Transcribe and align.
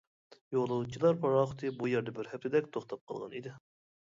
يولۇچىلار 0.55 1.19
پاراخوتى 1.25 1.71
بۇ 1.83 1.91
يەردە 1.93 2.15
بىر 2.21 2.31
ھەپتىدەك 2.33 2.71
توختاپ 2.79 3.05
قالغان 3.13 3.39
ئىدى. 3.41 3.55